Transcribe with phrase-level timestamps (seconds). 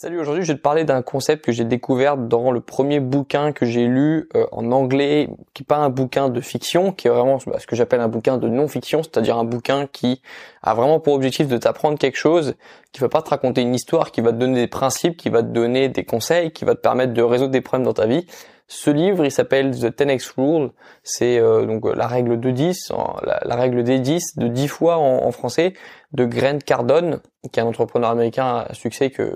[0.00, 3.50] Salut, aujourd'hui je vais te parler d'un concept que j'ai découvert dans le premier bouquin
[3.50, 7.10] que j'ai lu euh, en anglais, qui n'est pas un bouquin de fiction, qui est
[7.10, 10.22] vraiment ce que j'appelle un bouquin de non-fiction, c'est-à-dire un bouquin qui
[10.62, 12.54] a vraiment pour objectif de t'apprendre quelque chose,
[12.92, 15.42] qui va pas te raconter une histoire, qui va te donner des principes, qui va
[15.42, 18.24] te donner des conseils, qui va te permettre de résoudre des problèmes dans ta vie.
[18.68, 20.70] Ce livre, il s'appelle The 10x Rule.
[21.02, 22.92] C'est euh, donc la règle de 10,
[23.24, 25.72] la, règle des 10, de 10 fois en, en français,
[26.12, 29.34] de Grant Cardone, qui est un entrepreneur américain à succès que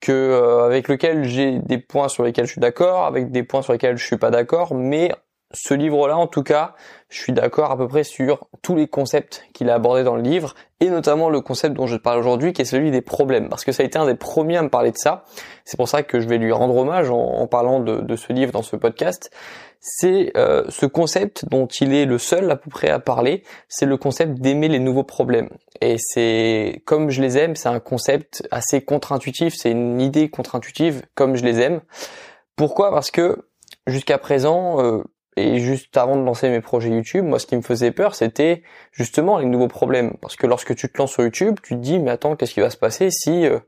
[0.00, 3.62] que euh, avec lequel j'ai des points sur lesquels je suis d'accord, avec des points
[3.62, 5.10] sur lesquels je suis pas d'accord, mais
[5.52, 6.74] ce livre-là, en tout cas,
[7.08, 10.22] je suis d'accord à peu près sur tous les concepts qu'il a abordés dans le
[10.22, 13.48] livre, et notamment le concept dont je te parle aujourd'hui, qui est celui des problèmes,
[13.48, 15.24] parce que ça a été un des premiers à me parler de ça.
[15.64, 18.62] C'est pour ça que je vais lui rendre hommage en, parlant de, ce livre dans
[18.62, 19.30] ce podcast.
[19.80, 23.86] C'est euh, ce concept dont il est le seul à peu près à parler, c'est
[23.86, 25.50] le concept d'aimer les nouveaux problèmes.
[25.80, 31.02] Et c'est comme je les aime, c'est un concept assez contre-intuitif, c'est une idée contre-intuitive
[31.14, 31.80] comme je les aime.
[32.56, 32.90] Pourquoi?
[32.90, 33.48] Parce que
[33.86, 35.02] jusqu'à présent, euh,
[35.38, 38.62] et juste avant de lancer mes projets YouTube, moi ce qui me faisait peur, c'était
[38.90, 40.16] justement les nouveaux problèmes.
[40.20, 42.60] Parce que lorsque tu te lances sur YouTube, tu te dis mais attends, qu'est-ce qui
[42.60, 43.60] va se passer si euh,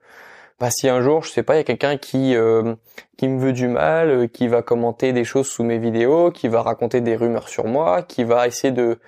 [0.60, 2.74] bah si un jour, je sais pas, il y a quelqu'un qui euh,
[3.16, 6.62] qui me veut du mal, qui va commenter des choses sous mes vidéos, qui va
[6.62, 8.98] raconter des rumeurs sur moi, qui va essayer de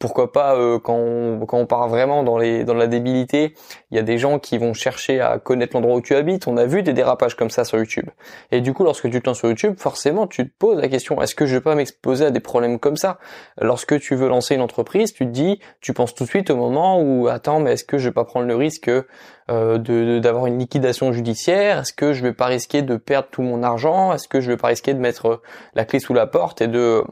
[0.00, 3.54] pourquoi pas euh, quand, on, quand on part vraiment dans les dans la débilité,
[3.90, 6.48] il y a des gens qui vont chercher à connaître l'endroit où tu habites.
[6.48, 8.08] On a vu des dérapages comme ça sur YouTube.
[8.50, 11.20] Et du coup, lorsque tu te lances sur YouTube, forcément, tu te poses la question
[11.20, 13.18] est-ce que je vais pas m'exposer à des problèmes comme ça?
[13.60, 16.56] Lorsque tu veux lancer une entreprise, tu te dis, tu penses tout de suite au
[16.56, 20.46] moment où attends, mais est-ce que je vais pas prendre le risque euh, de d'avoir
[20.46, 21.80] une liquidation judiciaire?
[21.80, 24.14] Est-ce que je vais pas risquer de perdre tout mon argent?
[24.14, 25.42] Est-ce que je vais pas risquer de mettre
[25.74, 27.04] la clé sous la porte et de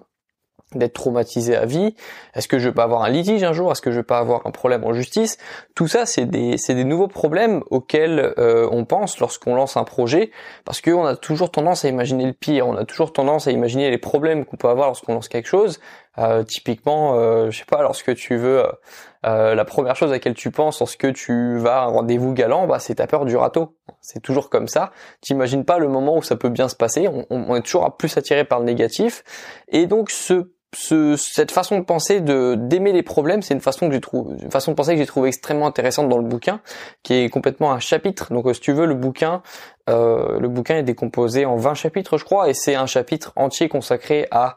[0.74, 1.94] d'être traumatisé à vie
[2.34, 3.72] Est-ce que je vais pas avoir un litige un jour?
[3.72, 5.38] Est-ce que je vais pas avoir un problème en justice?
[5.74, 9.84] Tout ça, c'est des, c'est des nouveaux problèmes auxquels euh, on pense lorsqu'on lance un
[9.84, 10.30] projet,
[10.64, 13.90] parce qu'on a toujours tendance à imaginer le pire, on a toujours tendance à imaginer
[13.90, 15.80] les problèmes qu'on peut avoir lorsqu'on lance quelque chose.
[16.18, 18.64] Euh, typiquement, euh, je sais pas, lorsque tu veux,
[19.24, 22.66] euh, la première chose à laquelle tu penses lorsque tu vas à un rendez-vous galant,
[22.66, 23.76] bah, c'est ta peur du râteau.
[24.00, 24.90] C'est toujours comme ça.
[25.20, 27.08] T'imagines pas le moment où ça peut bien se passer.
[27.08, 29.22] On, on est toujours plus attiré par le négatif.
[29.68, 33.88] Et donc, ce ce, cette façon de penser de d'aimer les problèmes, c'est une façon
[33.88, 36.60] que j'ai trouvé, une façon de penser que j'ai trouvé extrêmement intéressante dans le bouquin,
[37.02, 38.32] qui est complètement un chapitre.
[38.32, 39.42] Donc, si tu veux, le bouquin,
[39.88, 43.68] euh, le bouquin est décomposé en 20 chapitres, je crois, et c'est un chapitre entier
[43.68, 44.50] consacré à euh,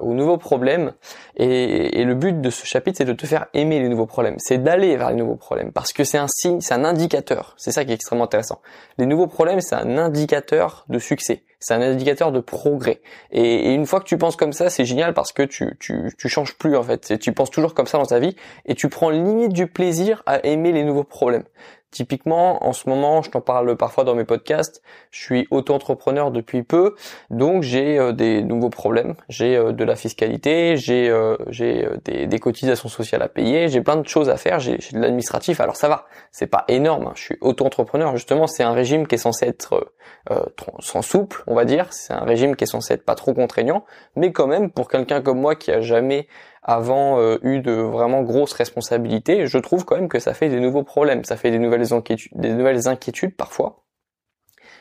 [0.00, 0.92] aux nouveaux problèmes.
[1.36, 4.36] Et, et, le but de ce chapitre, c'est de te faire aimer les nouveaux problèmes.
[4.38, 7.54] C'est d'aller vers les nouveaux problèmes, parce que c'est un signe, c'est un indicateur.
[7.56, 8.60] C'est ça qui est extrêmement intéressant.
[8.98, 11.42] Les nouveaux problèmes, c'est un indicateur de succès.
[11.58, 13.00] C'est un indicateur de progrès.
[13.30, 16.12] Et, et, une fois que tu penses comme ça, c'est génial parce que tu, tu,
[16.18, 17.18] tu changes plus en fait.
[17.18, 18.36] Tu penses toujours comme ça dans ta vie
[18.66, 21.44] et tu prends limite du plaisir à aimer les nouveaux problèmes.
[21.96, 26.62] Typiquement, en ce moment, je t'en parle parfois dans mes podcasts, je suis auto-entrepreneur depuis
[26.62, 26.94] peu,
[27.30, 29.14] donc j'ai euh, des nouveaux problèmes.
[29.30, 31.38] J'ai euh, de la fiscalité, j'ai euh,
[32.04, 35.58] des, des, cotisations sociales à payer, j'ai plein de choses à faire, j'ai de l'administratif.
[35.58, 37.06] Alors ça va, c'est pas énorme.
[37.06, 37.12] Hein.
[37.14, 38.14] Je suis auto-entrepreneur.
[38.14, 39.90] Justement, c'est un régime qui est censé être
[40.80, 41.86] sans souple, on va dire.
[41.92, 43.86] C'est un régime qui est censé être pas trop contraignant,
[44.16, 46.28] mais quand même pour quelqu'un comme moi qui a jamais
[46.66, 50.58] avant euh, eu de vraiment grosses responsabilités, je trouve quand même que ça fait des
[50.58, 53.84] nouveaux problèmes, ça fait des nouvelles inquiétudes, des nouvelles inquiétudes parfois.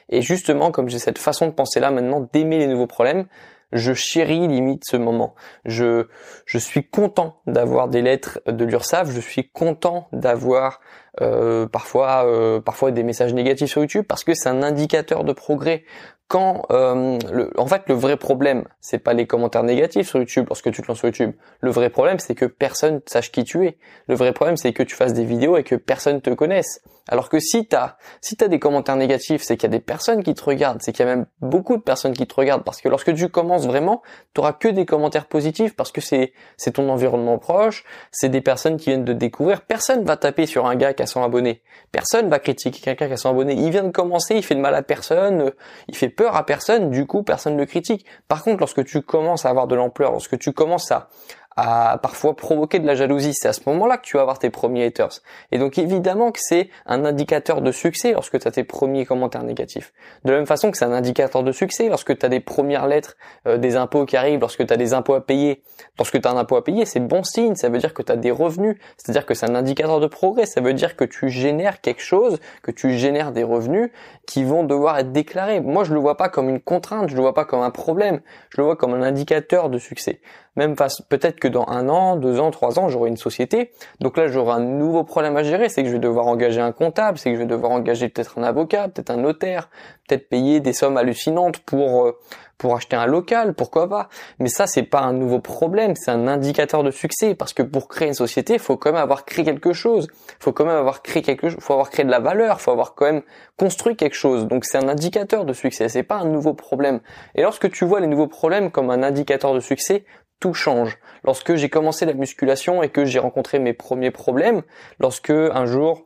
[0.09, 3.27] Et justement, comme j'ai cette façon de penser là maintenant, d'aimer les nouveaux problèmes,
[3.71, 5.35] je chéris limite ce moment.
[5.65, 6.07] Je,
[6.45, 10.79] je suis content d'avoir des lettres de l'URSSAF, je suis content d'avoir
[11.21, 15.33] euh, parfois, euh, parfois des messages négatifs sur YouTube parce que c'est un indicateur de
[15.33, 15.83] progrès
[16.27, 20.45] quand euh, le, en fait le vrai problème c'est pas les commentaires négatifs sur YouTube
[20.47, 21.33] lorsque tu te lances sur YouTube.
[21.59, 23.77] Le vrai problème c'est que personne sache qui tu es.
[24.07, 26.81] Le vrai problème c'est que tu fasses des vidéos et que personne te connaisse.
[27.07, 30.23] Alors que si t'as si t'as des commentaires négatifs c'est qu'il y a des personnes
[30.23, 30.81] qui te regardent.
[30.81, 32.63] C'est qu'il y a même beaucoup de personnes qui te regardent.
[32.63, 34.01] Parce que lorsque tu commences vraiment
[34.33, 38.41] tu auras que des commentaires positifs parce que c'est c'est ton environnement proche c'est des
[38.41, 39.61] personnes qui viennent de découvrir.
[39.61, 41.61] Personne va taper sur un gars qui a 100 abonnés.
[41.91, 43.53] Personne va critiquer quelqu'un qui a 100 abonnés.
[43.53, 45.51] Il vient de commencer il fait de mal à personne
[45.87, 48.05] il fait peur à personne, du coup personne ne le critique.
[48.27, 51.09] Par contre, lorsque tu commences à avoir de l'ampleur, lorsque tu commences à
[51.55, 53.33] à parfois provoquer de la jalousie.
[53.33, 55.21] C'est à ce moment-là que tu vas avoir tes premiers haters.
[55.51, 59.43] Et donc évidemment que c'est un indicateur de succès lorsque tu as tes premiers commentaires
[59.43, 59.93] négatifs.
[60.25, 62.87] De la même façon que c'est un indicateur de succès lorsque tu as des premières
[62.87, 63.15] lettres
[63.47, 65.63] euh, des impôts qui arrivent, lorsque tu as des impôts à payer.
[65.97, 68.11] Lorsque tu as un impôt à payer, c'est bon signe, ça veut dire que tu
[68.11, 71.29] as des revenus, c'est-à-dire que c'est un indicateur de progrès, ça veut dire que tu
[71.29, 73.91] génères quelque chose, que tu génères des revenus
[74.25, 75.61] qui vont devoir être déclarés.
[75.61, 78.21] Moi, je le vois pas comme une contrainte, je le vois pas comme un problème,
[78.49, 80.19] je le vois comme un indicateur de succès.
[80.55, 80.75] Même
[81.09, 83.71] peut-être que dans un an, deux ans, trois ans, j'aurai une société.
[83.99, 85.69] Donc là, j'aurai un nouveau problème à gérer.
[85.69, 88.37] C'est que je vais devoir engager un comptable, c'est que je vais devoir engager peut-être
[88.37, 89.69] un avocat, peut-être un notaire,
[90.07, 92.17] peut-être payer des sommes hallucinantes pour euh,
[92.57, 94.07] pour acheter un local, pourquoi pas.
[94.39, 97.35] Mais ça, c'est pas un nouveau problème, c'est un indicateur de succès.
[97.35, 100.07] Parce que pour créer une société, il faut quand même avoir créé quelque chose.
[100.39, 102.61] Il faut quand même avoir créé quelque chose, faut avoir créé de la valeur, il
[102.61, 103.23] faut avoir quand même
[103.57, 104.47] construit quelque chose.
[104.47, 107.01] Donc c'est un indicateur de succès, c'est pas un nouveau problème.
[107.35, 110.05] Et lorsque tu vois les nouveaux problèmes comme un indicateur de succès,
[110.45, 110.99] tout change.
[111.23, 114.61] Lorsque j'ai commencé la musculation et que j'ai rencontré mes premiers problèmes,
[114.99, 116.04] lorsque un jour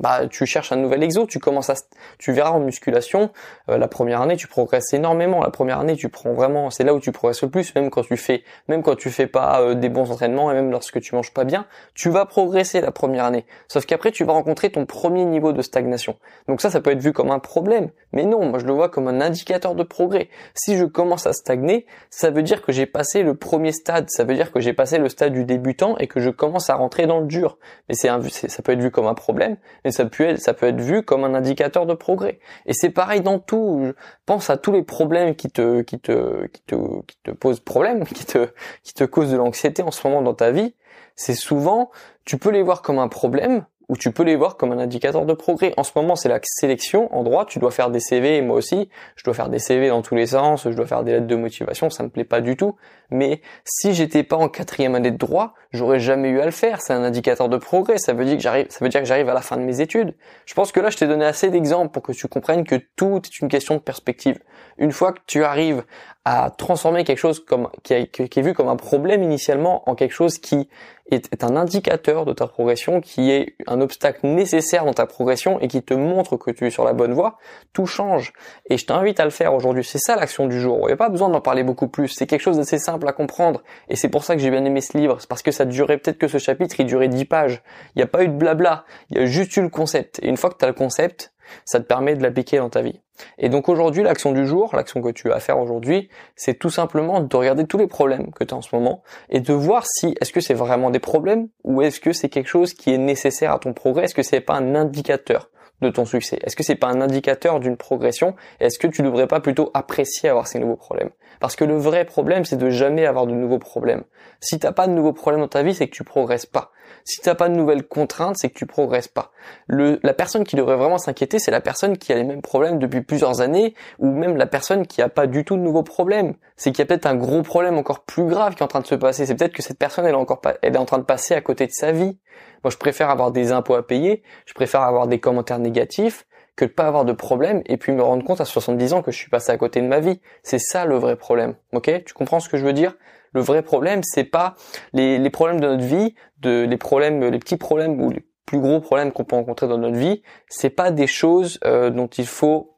[0.00, 1.74] bah tu cherches un nouvel exo, tu commences à
[2.18, 3.30] tu verras en musculation
[3.68, 6.94] euh, la première année tu progresses énormément, la première année tu prends vraiment c'est là
[6.94, 9.74] où tu progresses le plus même quand tu fais même quand tu fais pas euh,
[9.74, 13.24] des bons entraînements et même lorsque tu manges pas bien, tu vas progresser la première
[13.24, 13.44] année.
[13.68, 16.16] Sauf qu'après tu vas rencontrer ton premier niveau de stagnation.
[16.48, 18.88] Donc ça ça peut être vu comme un problème, mais non, moi je le vois
[18.88, 20.28] comme un indicateur de progrès.
[20.54, 24.24] Si je commence à stagner, ça veut dire que j'ai passé le premier stade, ça
[24.24, 27.06] veut dire que j'ai passé le stade du débutant et que je commence à rentrer
[27.06, 27.58] dans le dur.
[27.88, 28.08] Mais c'est
[28.48, 29.56] ça peut être vu comme un problème
[29.92, 32.40] ça peut être, ça peut être vu comme un indicateur de progrès.
[32.66, 33.92] Et c'est pareil dans tout.
[34.26, 36.76] Pense à tous les problèmes qui te, qui te, qui te,
[37.06, 38.48] qui te posent problème, qui te,
[38.82, 40.74] qui te causent de l'anxiété en ce moment dans ta vie.
[41.16, 41.90] C'est souvent,
[42.24, 45.26] tu peux les voir comme un problème, ou tu peux les voir comme un indicateur
[45.26, 45.74] de progrès.
[45.76, 48.56] En ce moment, c'est la sélection en droit, tu dois faire des CV, et moi
[48.56, 51.26] aussi, je dois faire des CV dans tous les sens, je dois faire des lettres
[51.26, 52.76] de motivation, ça me plaît pas du tout.
[53.10, 56.80] Mais si j'étais pas en quatrième année de droit, j'aurais jamais eu à le faire.
[56.80, 57.98] C'est un indicateur de progrès.
[57.98, 59.80] Ça veut dire que j'arrive, ça veut dire que j'arrive à la fin de mes
[59.80, 60.14] études.
[60.46, 63.20] Je pense que là, je t'ai donné assez d'exemples pour que tu comprennes que tout
[63.24, 64.38] est une question de perspective.
[64.78, 65.82] Une fois que tu arrives
[66.24, 70.38] à transformer quelque chose comme qui, est vu comme un problème initialement en quelque chose
[70.38, 70.68] qui
[71.10, 75.82] est, un indicateur de ta progression, qui est obstacle nécessaire dans ta progression et qui
[75.82, 77.38] te montre que tu es sur la bonne voie,
[77.72, 78.32] tout change.
[78.68, 79.84] Et je t'invite à le faire aujourd'hui.
[79.84, 80.78] C'est ça l'action du jour.
[80.82, 82.08] Il n'y a pas besoin d'en parler beaucoup plus.
[82.08, 83.62] C'est quelque chose d'assez simple à comprendre.
[83.88, 85.16] Et c'est pour ça que j'ai bien aimé ce livre.
[85.20, 87.62] C'est parce que ça durait peut-être que ce chapitre, il durait 10 pages.
[87.94, 88.84] Il n'y a pas eu de blabla.
[89.10, 90.20] Il y a juste eu le concept.
[90.22, 91.32] Et une fois que tu as le concept,
[91.64, 93.00] ça te permet de l'appliquer dans ta vie.
[93.38, 96.70] Et donc aujourd'hui, l'action du jour, l'action que tu as à faire aujourd'hui, c'est tout
[96.70, 99.84] simplement de regarder tous les problèmes que tu as en ce moment et de voir
[99.86, 102.98] si est-ce que c'est vraiment des problèmes ou est-ce que c'est quelque chose qui est
[102.98, 105.50] nécessaire à ton progrès, est-ce que c'est pas un indicateur
[105.80, 106.38] de ton succès?
[106.42, 108.34] Est-ce que c'est pas un indicateur d'une progression?
[108.60, 111.10] Est-ce que tu devrais pas plutôt apprécier avoir ces nouveaux problèmes?
[111.40, 114.04] Parce que le vrai problème, c'est de jamais avoir de nouveaux problèmes.
[114.40, 116.70] Si t'as pas de nouveaux problèmes dans ta vie, c'est que tu progresses pas.
[117.04, 119.32] Si t'as pas de nouvelles contraintes, c'est que tu progresses pas.
[119.66, 122.78] Le, la personne qui devrait vraiment s'inquiéter, c'est la personne qui a les mêmes problèmes
[122.78, 126.34] depuis plusieurs années, ou même la personne qui a pas du tout de nouveaux problèmes.
[126.56, 128.80] C'est qu'il y a peut-être un gros problème encore plus grave qui est en train
[128.80, 129.26] de se passer.
[129.26, 131.34] C'est peut-être que cette personne, elle est encore pas, elle est en train de passer
[131.34, 132.18] à côté de sa vie.
[132.64, 136.26] Moi, je préfère avoir des impôts à payer, je préfère avoir des commentaires négatifs,
[136.56, 139.10] que de pas avoir de problème et puis me rendre compte à 70 ans que
[139.10, 140.20] je suis passé à côté de ma vie.
[140.42, 141.54] C'est ça le vrai problème.
[141.72, 141.90] Ok?
[142.04, 142.96] Tu comprends ce que je veux dire?
[143.32, 144.54] Le vrai problème, c'est pas
[144.92, 148.80] les, problèmes de notre vie, de les problèmes, les petits problèmes ou les plus gros
[148.80, 150.22] problèmes qu'on peut rencontrer dans notre vie.
[150.48, 152.76] C'est pas des choses euh, dont il faut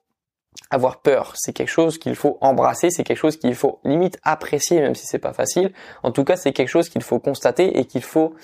[0.70, 1.32] avoir peur.
[1.36, 2.90] C'est quelque chose qu'il faut embrasser.
[2.90, 5.72] C'est quelque chose qu'il faut limite apprécier, même si c'est pas facile.
[6.02, 8.34] En tout cas, c'est quelque chose qu'il faut constater et qu'il faut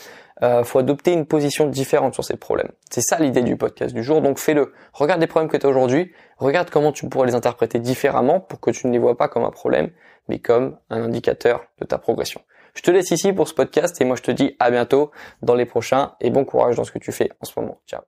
[0.43, 2.71] euh, faut adopter une position différente sur ces problèmes.
[2.91, 4.73] C'est ça l'idée du podcast du jour, donc fais-le.
[4.93, 8.61] Regarde les problèmes que tu as aujourd'hui, regarde comment tu pourrais les interpréter différemment pour
[8.61, 9.91] que tu ne les vois pas comme un problème,
[10.29, 12.41] mais comme un indicateur de ta progression.
[12.75, 15.11] Je te laisse ici pour ce podcast et moi je te dis à bientôt
[15.43, 17.81] dans les prochains et bon courage dans ce que tu fais en ce moment.
[17.87, 18.03] Ciao.